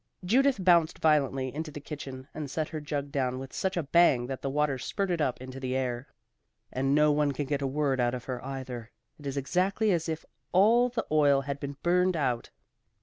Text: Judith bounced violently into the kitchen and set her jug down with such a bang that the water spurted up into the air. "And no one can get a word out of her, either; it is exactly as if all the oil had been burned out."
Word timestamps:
Judith 0.25 0.57
bounced 0.65 0.97
violently 0.97 1.53
into 1.53 1.69
the 1.69 1.79
kitchen 1.79 2.27
and 2.33 2.49
set 2.49 2.69
her 2.69 2.81
jug 2.81 3.11
down 3.11 3.37
with 3.37 3.53
such 3.53 3.77
a 3.77 3.83
bang 3.83 4.25
that 4.25 4.41
the 4.41 4.49
water 4.49 4.79
spurted 4.79 5.21
up 5.21 5.39
into 5.39 5.59
the 5.59 5.75
air. 5.75 6.07
"And 6.73 6.95
no 6.95 7.11
one 7.11 7.33
can 7.33 7.45
get 7.45 7.61
a 7.61 7.67
word 7.67 7.99
out 7.99 8.15
of 8.15 8.23
her, 8.25 8.43
either; 8.43 8.89
it 9.19 9.27
is 9.27 9.37
exactly 9.37 9.91
as 9.91 10.09
if 10.09 10.25
all 10.53 10.89
the 10.89 11.05
oil 11.11 11.41
had 11.41 11.59
been 11.59 11.77
burned 11.83 12.17
out." 12.17 12.49